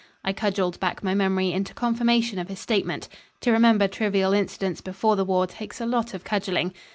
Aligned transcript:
I 0.25 0.33
cudgelled 0.33 0.79
back 0.79 1.03
my 1.03 1.13
memory 1.13 1.51
into 1.51 1.75
confirmation 1.75 2.39
of 2.39 2.47
his 2.47 2.59
statement. 2.59 3.07
To 3.41 3.51
remember 3.51 3.87
trivial 3.87 4.33
incidents 4.33 4.81
before 4.81 5.15
the 5.15 5.23
war 5.23 5.45
takes 5.45 5.79
a 5.79 5.85
lot 5.85 6.15
of 6.15 6.23
cudgelling. 6.23 6.73